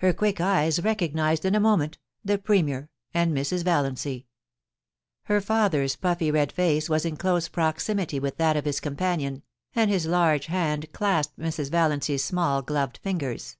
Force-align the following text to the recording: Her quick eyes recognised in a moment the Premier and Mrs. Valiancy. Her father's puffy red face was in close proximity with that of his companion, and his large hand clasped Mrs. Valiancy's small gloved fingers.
Her 0.00 0.12
quick 0.12 0.38
eyes 0.38 0.84
recognised 0.84 1.46
in 1.46 1.54
a 1.54 1.60
moment 1.60 1.96
the 2.22 2.36
Premier 2.36 2.90
and 3.14 3.34
Mrs. 3.34 3.64
Valiancy. 3.64 4.26
Her 5.22 5.40
father's 5.40 5.96
puffy 5.96 6.30
red 6.30 6.52
face 6.52 6.90
was 6.90 7.06
in 7.06 7.16
close 7.16 7.48
proximity 7.48 8.20
with 8.20 8.36
that 8.36 8.58
of 8.58 8.66
his 8.66 8.80
companion, 8.80 9.44
and 9.74 9.90
his 9.90 10.04
large 10.04 10.44
hand 10.48 10.92
clasped 10.92 11.38
Mrs. 11.38 11.70
Valiancy's 11.70 12.22
small 12.22 12.60
gloved 12.60 12.98
fingers. 12.98 13.56